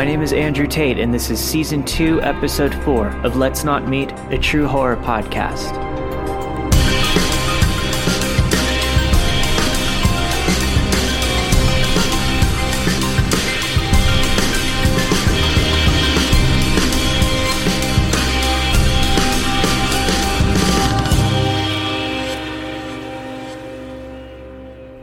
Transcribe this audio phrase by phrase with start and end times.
[0.00, 3.86] My name is Andrew Tate, and this is Season 2, Episode 4 of Let's Not
[3.86, 5.76] Meet, a true horror podcast.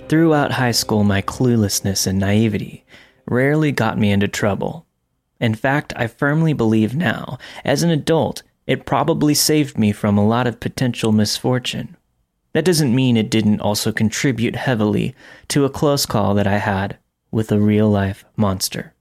[0.10, 2.84] Throughout high school, my cluelessness and naivety
[3.28, 4.87] rarely got me into trouble.
[5.40, 10.28] In fact, I firmly believe now, as an adult, it probably saved me from a
[10.28, 11.96] lot of potential misfortune.
[12.54, 15.16] That doesn't mean it didn't also contribute heavily
[15.50, 16.98] to a close call that I had
[17.32, 18.94] with a real life monster.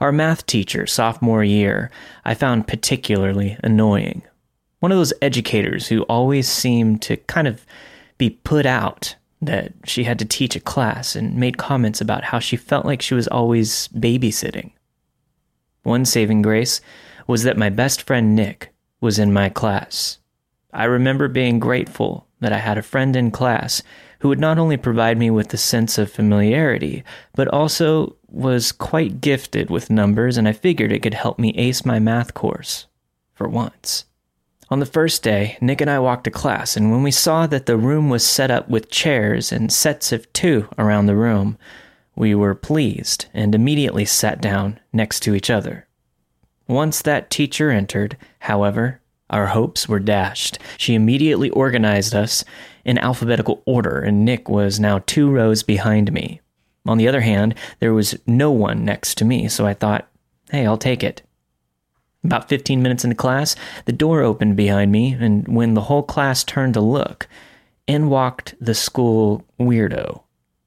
[0.00, 1.90] Our math teacher, sophomore year,
[2.24, 4.22] I found particularly annoying.
[4.80, 7.64] One of those educators who always seemed to kind of
[8.18, 12.38] be put out that she had to teach a class and made comments about how
[12.38, 14.72] she felt like she was always babysitting.
[15.84, 16.80] One saving grace
[17.26, 20.18] was that my best friend Nick was in my class.
[20.72, 23.82] I remember being grateful that I had a friend in class
[24.18, 27.04] who would not only provide me with a sense of familiarity,
[27.34, 31.84] but also was quite gifted with numbers, and I figured it could help me ace
[31.84, 32.86] my math course
[33.34, 34.06] for once.
[34.70, 37.66] On the first day, Nick and I walked to class, and when we saw that
[37.66, 41.58] the room was set up with chairs and sets of two around the room,
[42.16, 45.86] we were pleased and immediately sat down next to each other.
[46.66, 50.58] Once that teacher entered, however, our hopes were dashed.
[50.76, 52.44] She immediately organized us
[52.84, 56.40] in alphabetical order, and Nick was now two rows behind me.
[56.86, 60.08] On the other hand, there was no one next to me, so I thought,
[60.50, 61.22] hey, I'll take it.
[62.22, 66.44] About 15 minutes into class, the door opened behind me, and when the whole class
[66.44, 67.26] turned to look,
[67.86, 70.23] in walked the school weirdo.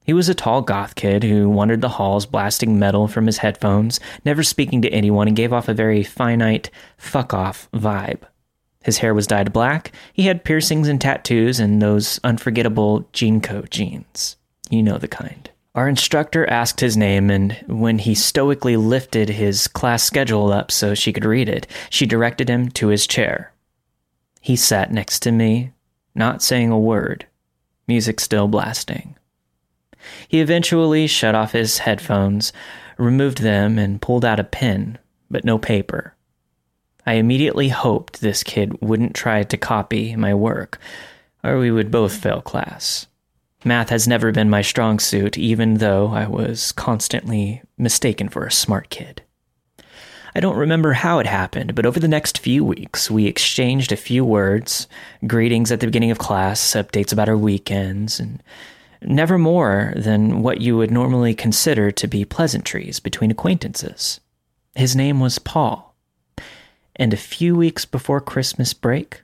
[0.08, 4.00] He was a tall goth kid who wandered the halls blasting metal from his headphones,
[4.24, 8.22] never speaking to anyone, and gave off a very finite, fuck off vibe.
[8.82, 14.38] His hair was dyed black, he had piercings and tattoos, and those unforgettable JNCO jeans.
[14.70, 15.50] You know the kind.
[15.74, 20.94] Our instructor asked his name, and when he stoically lifted his class schedule up so
[20.94, 23.52] she could read it, she directed him to his chair.
[24.40, 25.72] He sat next to me,
[26.14, 27.26] not saying a word,
[27.86, 29.17] music still blasting.
[30.28, 32.52] He eventually shut off his headphones,
[32.96, 34.98] removed them, and pulled out a pen,
[35.30, 36.14] but no paper.
[37.06, 40.78] I immediately hoped this kid wouldn't try to copy my work,
[41.42, 43.06] or we would both fail class.
[43.64, 48.52] Math has never been my strong suit, even though I was constantly mistaken for a
[48.52, 49.22] smart kid.
[50.34, 53.96] I don't remember how it happened, but over the next few weeks, we exchanged a
[53.96, 54.86] few words,
[55.26, 58.40] greetings at the beginning of class, updates about our weekends, and
[59.02, 64.20] never more than what you would normally consider to be pleasantries between acquaintances.
[64.74, 65.94] His name was Paul,
[66.96, 69.22] and a few weeks before Christmas break,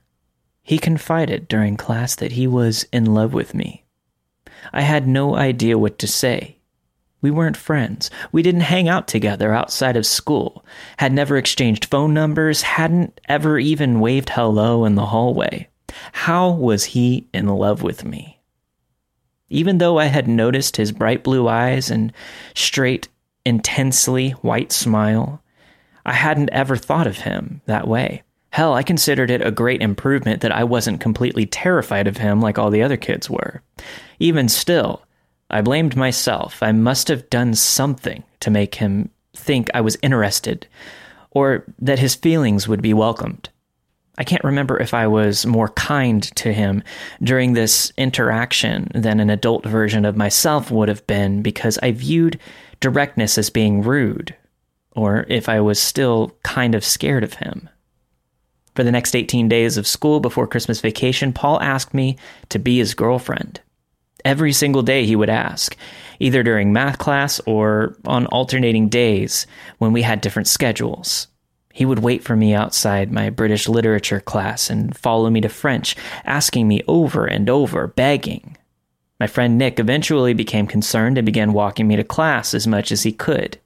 [0.63, 3.85] he confided during class that he was in love with me.
[4.73, 6.57] I had no idea what to say.
[7.21, 8.11] We weren't friends.
[8.33, 10.65] We didn't hang out together outside of school,
[10.99, 15.69] had never exchanged phone numbers, hadn't ever even waved hello in the hallway.
[16.13, 18.34] How was he in love with me?
[19.55, 22.13] Even though I had noticed his bright blue eyes and
[22.57, 23.07] straight,
[23.47, 25.45] intensely white smile,
[26.05, 28.25] I hadn't ever thought of him that way.
[28.51, 32.59] Hell, I considered it a great improvement that I wasn't completely terrified of him like
[32.59, 33.63] all the other kids were.
[34.19, 35.03] Even still,
[35.49, 36.61] I blamed myself.
[36.61, 40.67] I must have done something to make him think I was interested
[41.31, 43.51] or that his feelings would be welcomed.
[44.17, 46.83] I can't remember if I was more kind to him
[47.23, 52.39] during this interaction than an adult version of myself would have been because I viewed
[52.79, 54.37] directness as being rude,
[54.93, 57.69] or if I was still kind of scared of him.
[58.75, 62.17] For the next 18 days of school before Christmas vacation, Paul asked me
[62.49, 63.61] to be his girlfriend.
[64.25, 65.77] Every single day he would ask,
[66.19, 69.47] either during math class or on alternating days
[69.79, 71.29] when we had different schedules.
[71.75, 75.97] He would wait for me outside my British literature class and follow me to French,
[76.25, 78.57] asking me over and over, begging.
[79.19, 83.03] My friend Nick eventually became concerned and began walking me to class as much as
[83.03, 83.59] he could.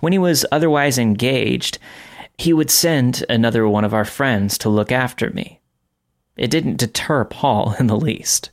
[0.00, 1.78] When he was otherwise engaged,
[2.36, 5.58] he would send another one of our friends to look after me.
[6.36, 8.50] It didn't deter Paul in the least.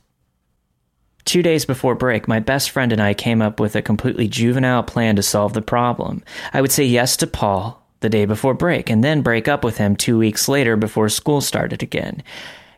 [1.26, 4.82] Two days before break, my best friend and I came up with a completely juvenile
[4.82, 6.24] plan to solve the problem.
[6.54, 9.78] I would say yes to Paul the day before break, and then break up with
[9.78, 12.22] him two weeks later before school started again.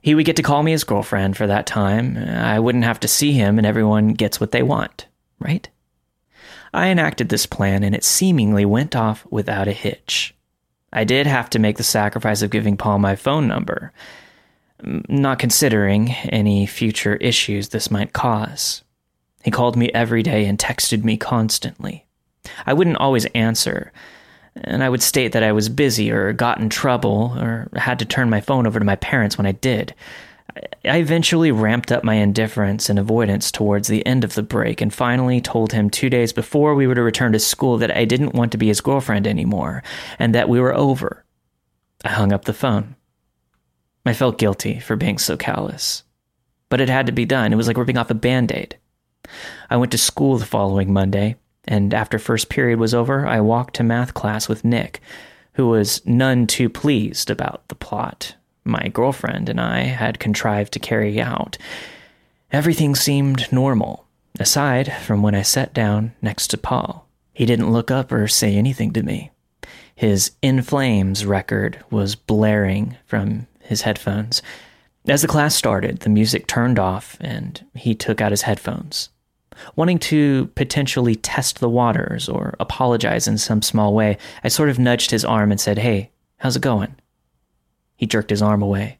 [0.02, 2.16] He would get to call me his girlfriend for that time.
[2.16, 5.06] I wouldn't have to see him, and everyone gets what they want,
[5.38, 5.68] right?
[6.74, 10.34] I enacted this plan and it seemingly went off without a hitch.
[10.92, 13.92] I did have to make the sacrifice of giving Paul my phone number,
[14.82, 18.82] not considering any future issues this might cause.
[19.42, 22.06] He called me every day and texted me constantly.
[22.66, 23.92] I wouldn't always answer,
[24.54, 28.04] and I would state that I was busy or got in trouble or had to
[28.04, 29.94] turn my phone over to my parents when I did.
[30.84, 34.92] I eventually ramped up my indifference and avoidance towards the end of the break and
[34.92, 38.34] finally told him two days before we were to return to school that I didn't
[38.34, 39.82] want to be his girlfriend anymore
[40.18, 41.24] and that we were over.
[42.04, 42.96] I hung up the phone.
[44.04, 46.02] I felt guilty for being so callous.
[46.68, 47.52] But it had to be done.
[47.52, 48.76] It was like ripping off a band aid.
[49.70, 53.74] I went to school the following Monday, and after first period was over, I walked
[53.76, 55.00] to math class with Nick,
[55.54, 60.78] who was none too pleased about the plot my girlfriend and I had contrived to
[60.78, 61.58] carry out.
[62.50, 64.06] Everything seemed normal,
[64.38, 67.08] aside from when I sat down next to Paul.
[67.32, 69.30] He didn't look up or say anything to me.
[69.94, 74.42] His In Flames record was blaring from his headphones.
[75.08, 79.08] As the class started, the music turned off and he took out his headphones.
[79.76, 84.78] Wanting to potentially test the waters or apologize in some small way, I sort of
[84.78, 86.94] nudged his arm and said, Hey, how's it going?
[87.96, 88.98] He jerked his arm away,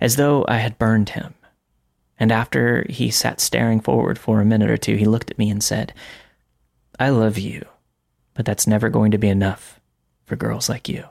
[0.00, 1.34] as though I had burned him.
[2.18, 5.50] And after he sat staring forward for a minute or two, he looked at me
[5.50, 5.94] and said,
[6.98, 7.64] I love you,
[8.34, 9.80] but that's never going to be enough
[10.26, 11.04] for girls like you.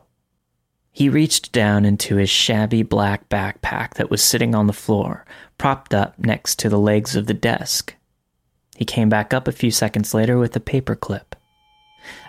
[0.92, 5.26] He reached down into his shabby black backpack that was sitting on the floor,
[5.58, 7.96] propped up next to the legs of the desk.
[8.80, 11.36] He came back up a few seconds later with a paper clip.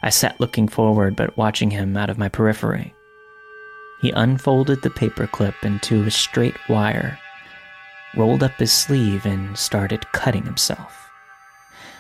[0.03, 2.93] I sat looking forward but watching him out of my periphery.
[4.03, 7.21] He unfolded the paperclip into a straight wire,
[8.17, 11.09] rolled up his sleeve, and started cutting himself.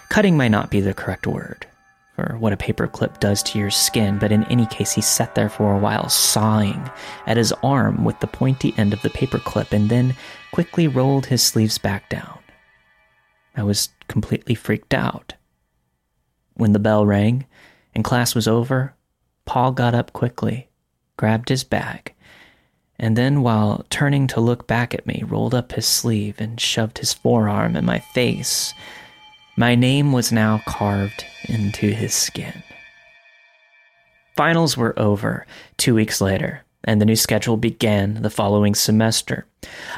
[0.08, 1.68] Cutting might not be the correct word
[2.16, 5.48] for what a paperclip does to your skin, but in any case, he sat there
[5.48, 6.90] for a while, sawing
[7.28, 10.16] at his arm with the pointy end of the paperclip, and then
[10.50, 12.39] quickly rolled his sleeves back down.
[13.60, 15.34] I was completely freaked out.
[16.54, 17.44] When the bell rang
[17.94, 18.94] and class was over,
[19.44, 20.70] Paul got up quickly
[21.18, 22.14] grabbed his bag,
[22.98, 26.96] and then, while turning to look back at me, rolled up his sleeve and shoved
[26.96, 28.72] his forearm in my face.
[29.58, 32.62] My name was now carved into his skin.
[34.34, 35.46] Finals were over
[35.76, 39.46] two weeks later, and the new schedule began the following semester.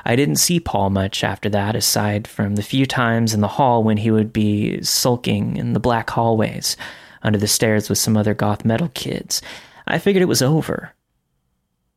[0.04, 3.84] I didn't see Paul much after that, aside from the few times in the hall
[3.84, 6.76] when he would be sulking in the black hallways
[7.22, 9.40] under the stairs with some other goth metal kids.
[9.86, 10.92] I figured it was over.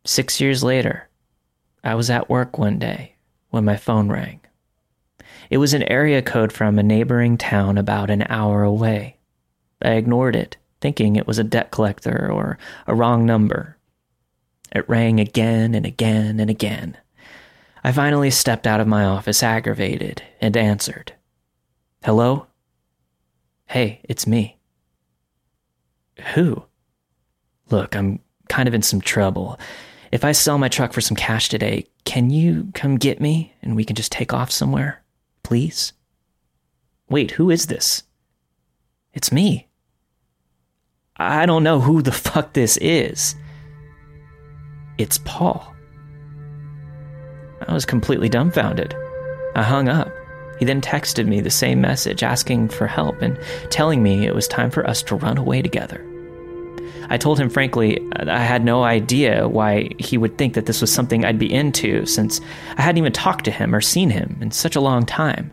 [0.06, 1.10] Six years later,
[1.84, 3.16] I was at work one day
[3.50, 4.40] when my phone rang.
[5.50, 9.18] It was an area code from a neighboring town about an hour away.
[9.82, 13.75] I ignored it, thinking it was a debt collector or a wrong number.
[14.74, 16.98] It rang again and again and again.
[17.84, 21.14] I finally stepped out of my office aggravated and answered.
[22.04, 22.48] Hello?
[23.68, 24.58] Hey, it's me.
[26.34, 26.66] Who?
[27.70, 28.20] Look, I'm
[28.50, 29.60] kind of in some trouble.
[30.12, 33.76] If I sell my truck for some cash today, can you come get me and
[33.76, 35.04] we can just take off somewhere?
[35.44, 35.94] Please?
[37.10, 38.04] Wait, who is this?
[39.14, 39.68] It's me.
[41.18, 43.36] I don't know who the fuck this is.
[44.98, 45.76] It's Paul.
[47.68, 48.96] I was completely dumbfounded.
[49.56, 50.10] I hung up.
[50.60, 53.38] He then texted me the same message asking for help and
[53.70, 56.06] telling me it was time for us to run away together.
[57.10, 60.94] I told him frankly I had no idea why he would think that this was
[60.94, 62.40] something I'd be into, since
[62.78, 65.52] I hadn't even talked to him or seen him in such a long time.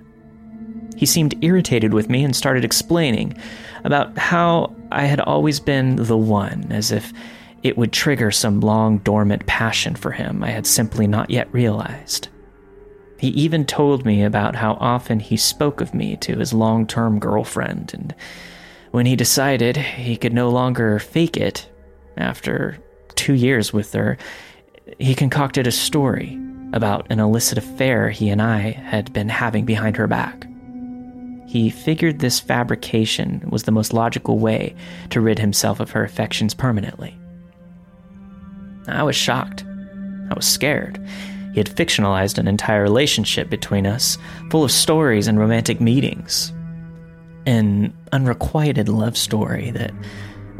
[0.97, 3.35] He seemed irritated with me and started explaining
[3.83, 7.13] about how I had always been the one, as if
[7.63, 12.29] it would trigger some long dormant passion for him I had simply not yet realized.
[13.19, 17.19] He even told me about how often he spoke of me to his long term
[17.19, 18.15] girlfriend and
[18.93, 21.67] when he decided he could no longer fake it,
[22.19, 22.79] after
[23.15, 24.19] two years with her,
[24.99, 26.39] he concocted a story
[26.75, 30.47] about an illicit affair he and I had been having behind her back.
[31.47, 34.75] He figured this fabrication was the most logical way
[35.09, 37.19] to rid himself of her affections permanently.
[38.89, 39.65] I was shocked.
[40.31, 40.99] I was scared.
[41.53, 44.17] He had fictionalized an entire relationship between us,
[44.51, 46.53] full of stories and romantic meetings,
[47.47, 49.93] an unrequited love story that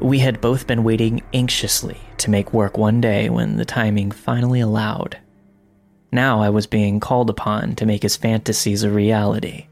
[0.01, 4.61] we had both been waiting anxiously to make work one day when the timing finally
[4.61, 5.17] allowed.
[6.11, 9.67] Now I was being called upon to make his fantasies a reality.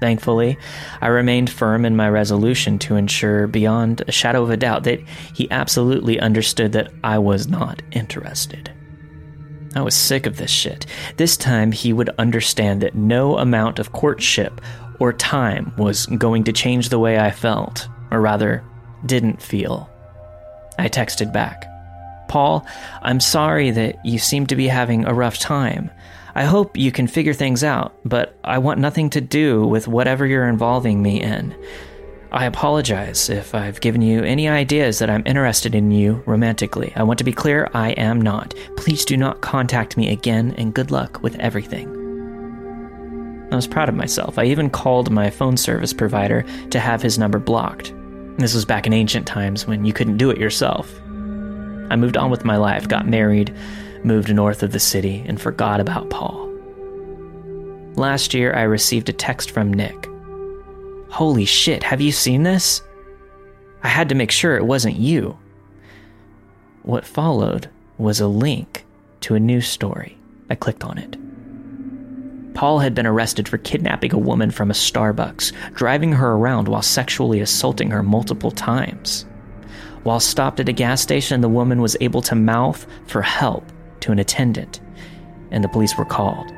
[0.00, 0.58] Thankfully,
[1.00, 5.00] I remained firm in my resolution to ensure beyond a shadow of a doubt that
[5.34, 8.72] he absolutely understood that I was not interested.
[9.74, 10.86] I was sick of this shit.
[11.16, 14.60] This time he would understand that no amount of courtship
[15.00, 18.64] or time was going to change the way I felt, or rather,
[19.04, 19.90] didn't feel.
[20.78, 21.64] I texted back
[22.28, 22.66] Paul,
[23.02, 25.90] I'm sorry that you seem to be having a rough time.
[26.34, 30.26] I hope you can figure things out, but I want nothing to do with whatever
[30.26, 31.56] you're involving me in.
[32.30, 36.92] I apologize if I've given you any ideas that I'm interested in you romantically.
[36.94, 38.54] I want to be clear, I am not.
[38.76, 41.88] Please do not contact me again, and good luck with everything.
[43.50, 44.38] I was proud of myself.
[44.38, 47.94] I even called my phone service provider to have his number blocked.
[48.36, 51.00] This was back in ancient times when you couldn't do it yourself.
[51.90, 53.56] I moved on with my life, got married,
[54.04, 56.48] moved north of the city, and forgot about Paul.
[57.94, 60.08] Last year, I received a text from Nick.
[61.10, 62.82] Holy shit, have you seen this?
[63.82, 65.36] I had to make sure it wasn't you.
[66.82, 68.84] What followed was a link
[69.22, 70.16] to a news story.
[70.48, 71.16] I clicked on it.
[72.54, 76.82] Paul had been arrested for kidnapping a woman from a Starbucks, driving her around while
[76.82, 79.26] sexually assaulting her multiple times.
[80.02, 83.64] While stopped at a gas station, the woman was able to mouth for help
[84.00, 84.80] to an attendant,
[85.50, 86.52] and the police were called.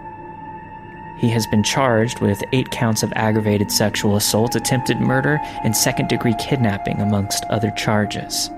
[1.19, 6.09] He has been charged with eight counts of aggravated sexual assault, attempted murder, and second
[6.09, 8.51] degree kidnapping, amongst other charges.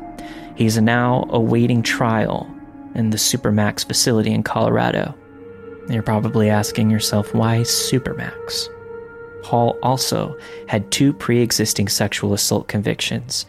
[0.54, 2.48] He is now awaiting trial
[2.94, 5.14] in the Supermax facility in Colorado.
[5.88, 8.68] You're probably asking yourself, why Supermax?
[9.42, 13.44] Paul also had two pre existing sexual assault convictions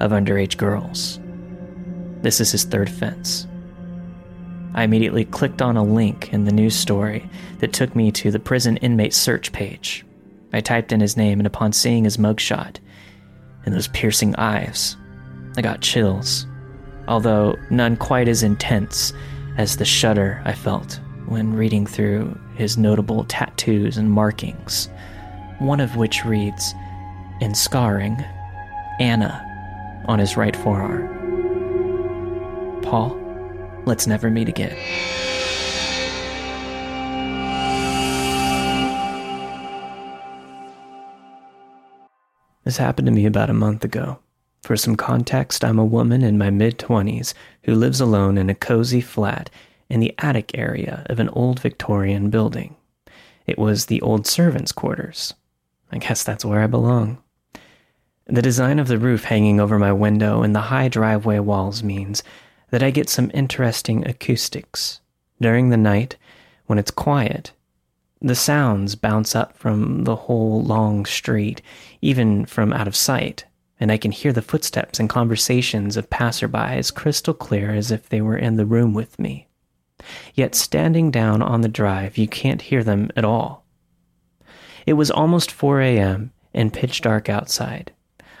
[0.00, 1.20] of underage girls.
[2.22, 3.46] This is his third offense.
[4.76, 7.28] I immediately clicked on a link in the news story
[7.58, 10.04] that took me to the prison inmate search page.
[10.52, 12.76] I typed in his name, and upon seeing his mugshot
[13.64, 14.94] and those piercing eyes,
[15.56, 16.46] I got chills,
[17.08, 19.14] although none quite as intense
[19.56, 24.90] as the shudder I felt when reading through his notable tattoos and markings,
[25.58, 26.74] one of which reads,
[27.40, 28.22] in scarring,
[29.00, 29.42] Anna
[30.06, 31.14] on his right forearm.
[32.82, 33.18] Paul,
[33.86, 34.76] let's never meet again.
[42.64, 44.18] This happened to me about a month ago.
[44.62, 48.54] For some context, I'm a woman in my mid 20s who lives alone in a
[48.56, 49.48] cozy flat
[49.88, 52.74] in the attic area of an old Victorian building.
[53.46, 55.34] It was the old servants' quarters.
[55.92, 57.22] I guess that's where I belong.
[58.26, 62.24] The design of the roof hanging over my window and the high driveway walls means
[62.70, 65.00] that I get some interesting acoustics.
[65.40, 66.16] During the night,
[66.66, 67.52] when it's quiet,
[68.20, 71.62] the sounds bounce up from the whole long street,
[72.00, 73.44] even from out of sight,
[73.78, 78.08] and I can hear the footsteps and conversations of passerby as crystal clear as if
[78.08, 79.48] they were in the room with me.
[80.34, 83.64] Yet standing down on the drive, you can't hear them at all.
[84.86, 86.32] It was almost 4 a.m.
[86.54, 87.92] and pitch dark outside.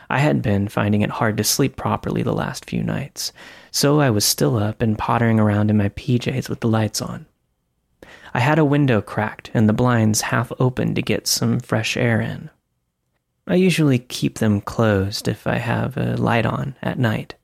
[0.08, 3.32] I had been finding it hard to sleep properly the last few nights,
[3.70, 7.26] so I was still up and pottering around in my PJs with the lights on.
[8.32, 12.20] I had a window cracked and the blinds half open to get some fresh air
[12.20, 12.50] in.
[13.46, 17.34] I usually keep them closed if I have a light on at night.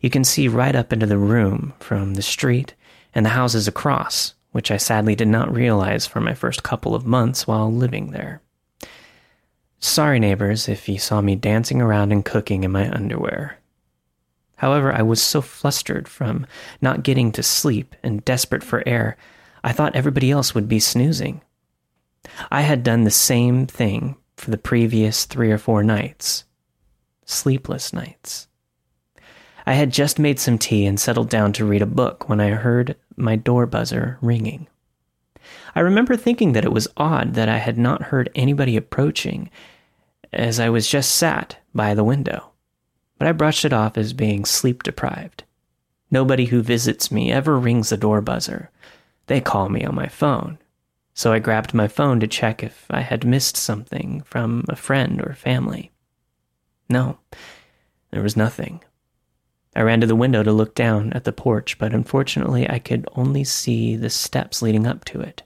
[0.00, 2.74] You can see right up into the room from the street
[3.14, 7.06] and the houses across, which I sadly did not realize for my first couple of
[7.06, 8.42] months while living there.
[9.80, 13.58] Sorry, neighbors, if you saw me dancing around and cooking in my underwear.
[14.56, 16.46] However, I was so flustered from
[16.80, 19.16] not getting to sleep and desperate for air,
[19.62, 21.42] I thought everybody else would be snoozing.
[22.50, 26.44] I had done the same thing for the previous three or four nights
[27.24, 28.48] sleepless nights.
[29.66, 32.50] I had just made some tea and settled down to read a book when I
[32.50, 34.66] heard my door buzzer ringing.
[35.74, 39.50] I remember thinking that it was odd that I had not heard anybody approaching,
[40.32, 42.50] as I was just sat by the window.
[43.18, 45.44] But I brushed it off as being sleep deprived.
[46.10, 48.70] Nobody who visits me ever rings the door buzzer.
[49.26, 50.58] They call me on my phone.
[51.14, 55.20] So I grabbed my phone to check if I had missed something from a friend
[55.20, 55.90] or family.
[56.88, 57.18] No,
[58.10, 58.82] there was nothing.
[59.78, 63.06] I ran to the window to look down at the porch, but unfortunately I could
[63.14, 65.44] only see the steps leading up to it.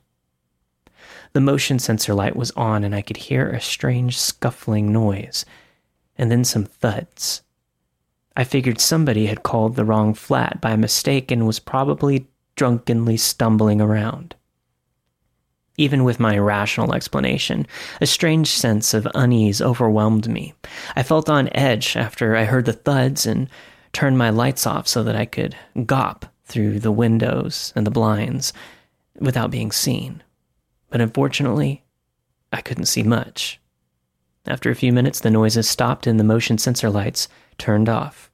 [1.34, 5.44] The motion sensor light was on, and I could hear a strange scuffling noise,
[6.16, 7.42] and then some thuds.
[8.34, 13.82] I figured somebody had called the wrong flat by mistake and was probably drunkenly stumbling
[13.82, 14.34] around.
[15.76, 17.66] Even with my rational explanation,
[18.00, 20.54] a strange sense of unease overwhelmed me.
[20.96, 23.50] I felt on edge after I heard the thuds and
[23.92, 28.52] turned my lights off so that I could gop through the windows and the blinds
[29.18, 30.22] without being seen.
[30.90, 31.84] But unfortunately,
[32.52, 33.60] I couldn't see much.
[34.46, 38.30] After a few minutes, the noises stopped and the motion sensor lights turned off.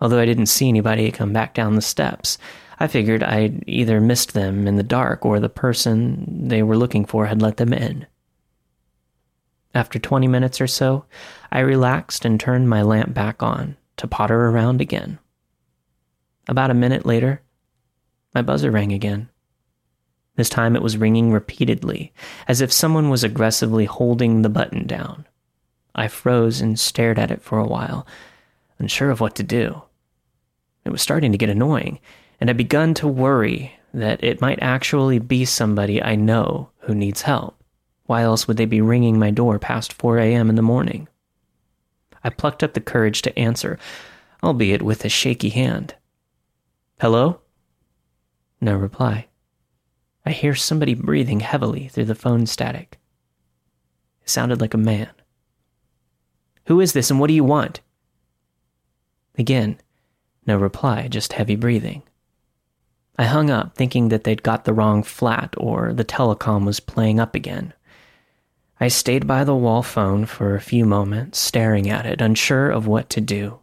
[0.00, 2.38] Although I didn't see anybody come back down the steps,
[2.80, 7.04] I figured I'd either missed them in the dark or the person they were looking
[7.04, 8.06] for had let them in.
[9.74, 11.04] After 20 minutes or so,
[11.52, 15.18] I relaxed and turned my lamp back on to potter around again.
[16.48, 17.42] About a minute later,
[18.34, 19.28] my buzzer rang again.
[20.36, 22.12] This time it was ringing repeatedly,
[22.46, 25.26] as if someone was aggressively holding the button down.
[25.94, 28.06] I froze and stared at it for a while,
[28.78, 29.82] unsure of what to do.
[30.84, 31.98] It was starting to get annoying,
[32.40, 37.22] and I begun to worry that it might actually be somebody I know who needs
[37.22, 37.62] help.
[38.04, 40.48] Why else would they be ringing my door past 4 a.m.
[40.48, 41.08] in the morning?
[42.24, 43.78] I plucked up the courage to answer,
[44.42, 45.94] albeit with a shaky hand.
[47.00, 47.40] Hello?
[48.60, 49.26] No reply.
[50.26, 52.98] I hear somebody breathing heavily through the phone static.
[54.22, 55.10] It sounded like a man.
[56.66, 57.80] Who is this and what do you want?
[59.38, 59.78] Again,
[60.46, 62.02] no reply, just heavy breathing.
[63.18, 67.18] I hung up, thinking that they'd got the wrong flat or the telecom was playing
[67.18, 67.72] up again.
[68.80, 72.86] I stayed by the wall phone for a few moments, staring at it, unsure of
[72.86, 73.58] what to do.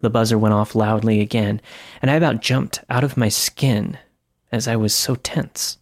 [0.00, 1.60] The buzzer went off loudly again,
[2.00, 3.98] and I about jumped out of my skin
[4.50, 5.78] as I was so tense.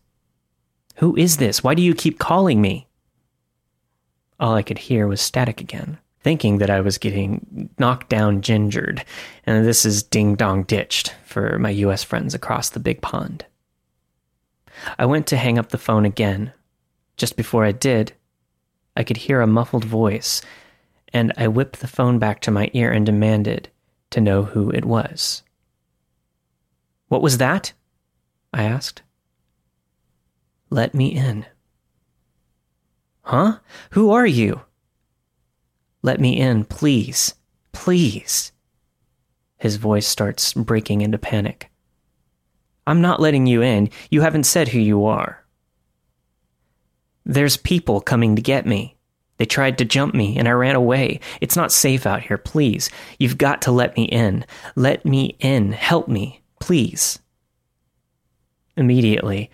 [0.97, 1.63] Who is this?
[1.63, 2.89] Why do you keep calling me?
[4.41, 9.05] All I could hear was static again, thinking that I was getting knocked down gingered,
[9.47, 13.45] and this is ding dong ditched for my US friends across the big pond.
[14.99, 16.53] I went to hang up the phone again.
[17.17, 18.13] Just before I did,
[18.97, 20.41] I could hear a muffled voice,
[21.13, 23.69] and I whipped the phone back to my ear and demanded
[24.11, 25.43] to know who it was.
[27.09, 27.73] What was that?
[28.53, 29.03] I asked.
[30.71, 31.47] Let me in.
[33.23, 33.59] Huh?
[33.91, 34.63] Who are you?
[36.03, 37.35] Let me in, please.
[37.73, 38.53] Please.
[39.59, 41.71] His voice starts breaking into panic.
[42.87, 43.89] I'm not letting you in.
[44.11, 45.44] You haven't said who you are.
[47.27, 48.97] There's people coming to get me.
[49.39, 51.21] They tried to jump me and I ran away.
[51.41, 52.91] It's not safe out here, please.
[53.19, 54.45] You've got to let me in.
[54.77, 55.73] Let me in.
[55.73, 57.19] Help me, please.
[58.77, 59.51] Immediately,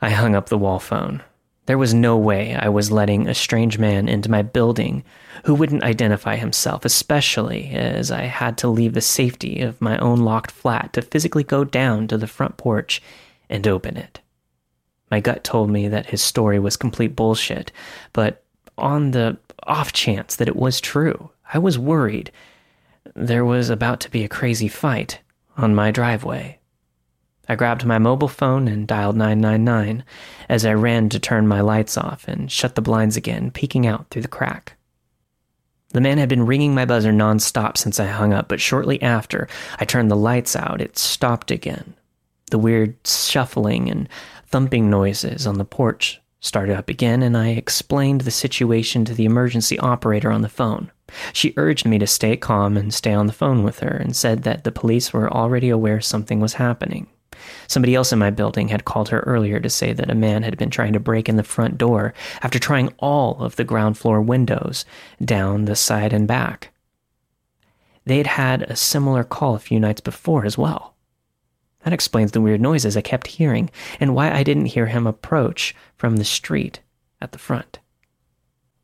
[0.00, 1.22] I hung up the wall phone.
[1.66, 5.04] There was no way I was letting a strange man into my building
[5.44, 10.20] who wouldn't identify himself, especially as I had to leave the safety of my own
[10.20, 13.02] locked flat to physically go down to the front porch
[13.50, 14.20] and open it.
[15.10, 17.72] My gut told me that his story was complete bullshit,
[18.12, 18.42] but
[18.76, 22.30] on the off chance that it was true, I was worried.
[23.14, 25.20] There was about to be a crazy fight
[25.56, 26.58] on my driveway.
[27.48, 30.04] I grabbed my mobile phone and dialed 999
[30.48, 34.10] as I ran to turn my lights off and shut the blinds again, peeking out
[34.10, 34.74] through the crack.
[35.90, 39.48] The man had been ringing my buzzer nonstop since I hung up, but shortly after
[39.80, 41.94] I turned the lights out, it stopped again.
[42.50, 44.08] The weird shuffling and
[44.48, 49.24] thumping noises on the porch started up again, and I explained the situation to the
[49.24, 50.90] emergency operator on the phone.
[51.32, 54.42] She urged me to stay calm and stay on the phone with her and said
[54.44, 57.08] that the police were already aware something was happening.
[57.66, 60.58] Somebody else in my building had called her earlier to say that a man had
[60.58, 64.20] been trying to break in the front door after trying all of the ground floor
[64.20, 64.84] windows
[65.24, 66.72] down the side and back.
[68.04, 70.94] They'd had a similar call a few nights before as well.
[71.84, 75.74] That explains the weird noises I kept hearing and why I didn't hear him approach
[75.96, 76.80] from the street
[77.20, 77.78] at the front.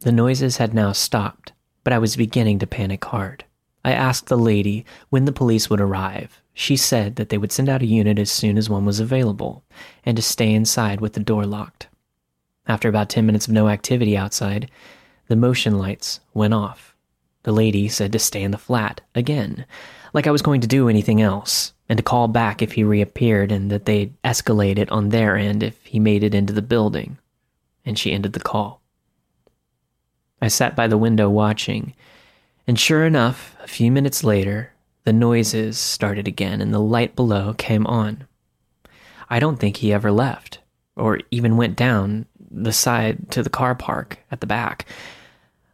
[0.00, 1.52] The noises had now stopped,
[1.83, 3.44] but I was beginning to panic hard.
[3.85, 6.40] I asked the lady when the police would arrive.
[6.54, 9.64] She said that they would send out a unit as soon as one was available,
[10.04, 11.88] and to stay inside with the door locked.
[12.66, 14.70] After about 10 minutes of no activity outside,
[15.28, 16.94] the motion lights went off.
[17.42, 19.66] The lady said to stay in the flat again,
[20.14, 23.53] like I was going to do anything else, and to call back if he reappeared
[23.53, 27.18] and that they'd escalate it on their end if he made it into the building.
[27.85, 28.81] And she ended the call.
[30.40, 31.92] I sat by the window watching
[32.66, 34.72] and sure enough, a few minutes later,
[35.05, 38.27] the noises started again and the light below came on.
[39.29, 40.61] I don't think he ever left,
[40.96, 44.87] or even went down the side to the car park at the back.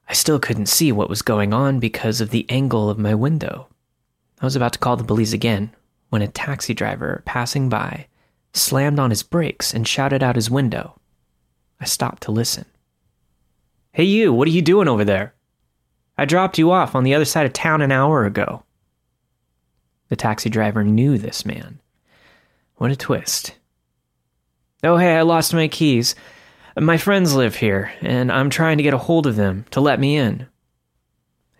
[0.08, 3.68] I still couldn't see what was going on because of the angle of my window.
[4.40, 5.74] I was about to call the police again
[6.08, 8.06] when a taxi driver passing by
[8.52, 10.98] slammed on his brakes and shouted out his window.
[11.80, 12.64] I stopped to listen.
[13.92, 15.34] Hey, you, what are you doing over there?
[16.16, 18.64] I dropped you off on the other side of town an hour ago.
[20.08, 21.80] The taxi driver knew this man.
[22.76, 23.56] What a twist.
[24.82, 26.14] Oh, hey, I lost my keys.
[26.78, 30.00] My friends live here, and I'm trying to get a hold of them to let
[30.00, 30.46] me in.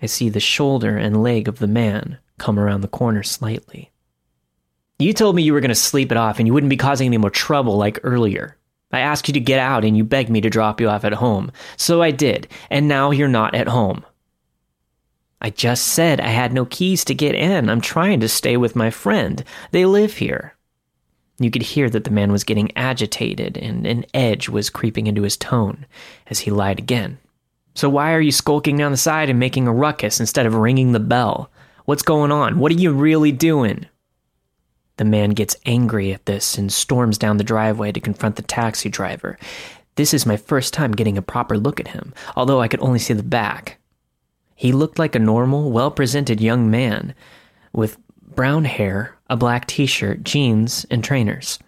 [0.01, 3.93] I see the shoulder and leg of the man come around the corner slightly.
[4.99, 7.07] You told me you were going to sleep it off and you wouldn't be causing
[7.07, 8.57] any more trouble like earlier.
[8.93, 11.13] I asked you to get out and you begged me to drop you off at
[11.13, 11.53] home.
[11.77, 14.05] So I did, and now you're not at home.
[15.41, 17.71] I just said I had no keys to get in.
[17.71, 19.43] I'm trying to stay with my friend.
[19.71, 20.55] They live here.
[21.39, 25.23] You could hear that the man was getting agitated, and an edge was creeping into
[25.23, 25.87] his tone
[26.27, 27.19] as he lied again.
[27.75, 30.93] So, why are you skulking down the side and making a ruckus instead of ringing
[30.93, 31.51] the bell?
[31.91, 32.61] What's going on?
[32.61, 33.87] What are you really doing?
[34.99, 38.89] The man gets angry at this and storms down the driveway to confront the taxi
[38.89, 39.37] driver.
[39.97, 43.01] This is my first time getting a proper look at him, although I could only
[43.01, 43.79] see the back.
[44.55, 47.13] He looked like a normal, well presented young man
[47.73, 51.59] with brown hair, a black t shirt, jeans, and trainers.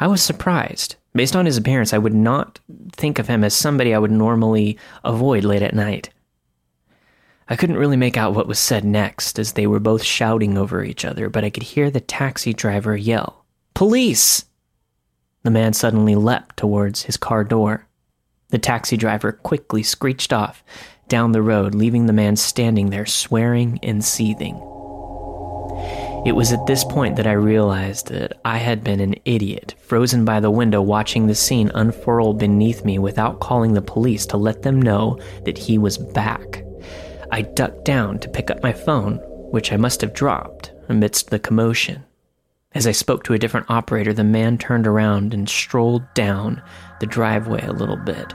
[0.00, 0.96] I was surprised.
[1.14, 2.58] Based on his appearance, I would not
[2.90, 6.10] think of him as somebody I would normally avoid late at night.
[7.52, 10.82] I couldn't really make out what was said next as they were both shouting over
[10.82, 14.46] each other, but I could hear the taxi driver yell, Police!
[15.42, 17.86] The man suddenly leapt towards his car door.
[18.48, 20.64] The taxi driver quickly screeched off
[21.08, 24.54] down the road, leaving the man standing there swearing and seething.
[26.24, 30.24] It was at this point that I realized that I had been an idiot, frozen
[30.24, 34.62] by the window watching the scene unfurl beneath me without calling the police to let
[34.62, 36.61] them know that he was back.
[37.32, 39.16] I ducked down to pick up my phone,
[39.50, 42.04] which I must have dropped amidst the commotion.
[42.74, 46.62] As I spoke to a different operator, the man turned around and strolled down
[47.00, 48.34] the driveway a little bit,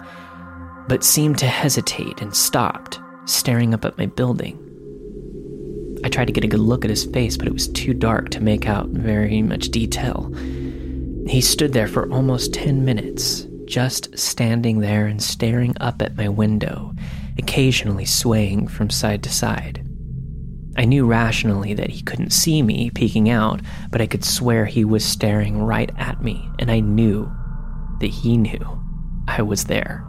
[0.87, 4.57] but seemed to hesitate and stopped, staring up at my building.
[6.03, 8.29] I tried to get a good look at his face, but it was too dark
[8.29, 10.33] to make out very much detail.
[11.27, 16.29] He stood there for almost 10 minutes, just standing there and staring up at my
[16.29, 16.95] window,
[17.37, 19.83] occasionally swaying from side to side.
[20.75, 24.85] I knew rationally that he couldn't see me peeking out, but I could swear he
[24.85, 27.31] was staring right at me, and I knew
[27.99, 28.79] that he knew
[29.27, 30.05] I was there.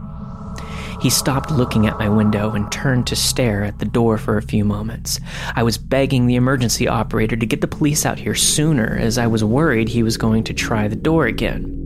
[1.01, 4.41] He stopped looking at my window and turned to stare at the door for a
[4.41, 5.19] few moments.
[5.55, 9.25] I was begging the emergency operator to get the police out here sooner, as I
[9.25, 11.78] was worried he was going to try the door again.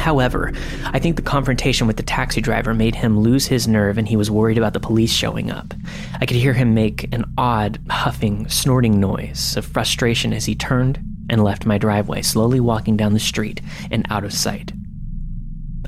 [0.00, 0.52] However,
[0.84, 4.16] I think the confrontation with the taxi driver made him lose his nerve and he
[4.16, 5.74] was worried about the police showing up.
[6.20, 11.00] I could hear him make an odd, huffing, snorting noise of frustration as he turned
[11.28, 14.72] and left my driveway, slowly walking down the street and out of sight.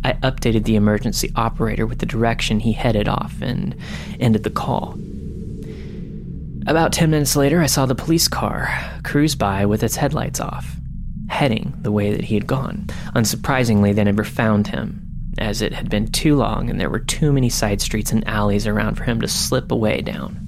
[0.05, 3.77] I updated the emergency operator with the direction he headed off and
[4.19, 4.99] ended the call.
[6.67, 8.71] About 10 minutes later, I saw the police car
[9.03, 10.77] cruise by with its headlights off,
[11.31, 12.87] heading the way that he had gone.
[13.15, 15.07] Unsurprisingly, they never found him,
[15.39, 18.67] as it had been too long and there were too many side streets and alleys
[18.67, 20.47] around for him to slip away down.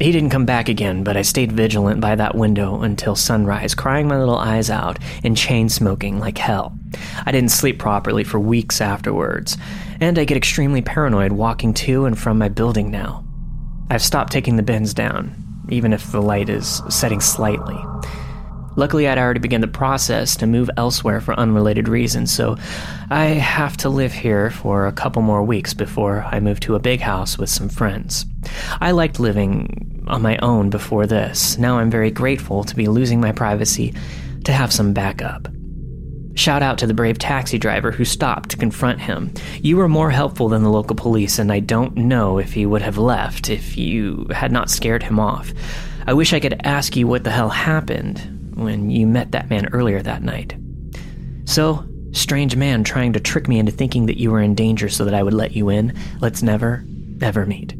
[0.00, 4.08] He didn't come back again, but I stayed vigilant by that window until sunrise, crying
[4.08, 6.76] my little eyes out and chain smoking like hell.
[7.24, 9.56] I didn't sleep properly for weeks afterwards,
[10.00, 13.24] and I get extremely paranoid walking to and from my building now.
[13.88, 15.32] I've stopped taking the bins down,
[15.68, 17.78] even if the light is setting slightly.
[18.76, 22.56] Luckily, I'd already begun the process to move elsewhere for unrelated reasons, so
[23.10, 26.80] I have to live here for a couple more weeks before I move to a
[26.80, 28.26] big house with some friends.
[28.80, 31.56] I liked living on my own before this.
[31.58, 33.94] Now I'm very grateful to be losing my privacy
[34.44, 35.48] to have some backup.
[36.34, 39.32] Shout out to the brave taxi driver who stopped to confront him.
[39.62, 42.82] You were more helpful than the local police, and I don't know if he would
[42.82, 45.52] have left if you had not scared him off.
[46.06, 49.68] I wish I could ask you what the hell happened, when you met that man
[49.72, 50.56] earlier that night.
[51.44, 55.04] So, strange man trying to trick me into thinking that you were in danger so
[55.04, 56.84] that I would let you in, let's never,
[57.20, 57.74] ever meet.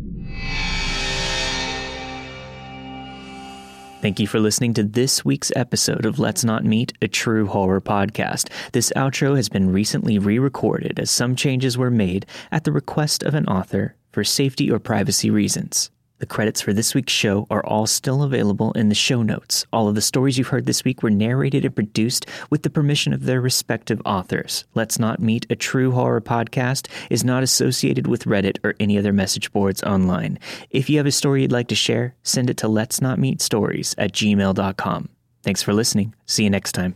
[4.05, 7.81] Thank you for listening to this week's episode of Let's Not Meet, a true horror
[7.81, 8.51] podcast.
[8.73, 13.23] This outro has been recently re recorded as some changes were made at the request
[13.23, 15.91] of an author for safety or privacy reasons.
[16.19, 19.67] The credits for this week's show are all still available in the show notes.
[19.73, 23.13] All of the stories you've heard this week were narrated and produced with the permission
[23.13, 24.65] of their respective authors.
[24.75, 29.13] Let's Not Meet, a true horror podcast, is not associated with Reddit or any other
[29.13, 30.39] message boards online.
[30.71, 33.41] If you have a story you'd like to share, send it to let's not meet
[33.41, 35.09] stories at gmail.com.
[35.43, 36.15] Thanks for listening.
[36.27, 36.95] See you next time.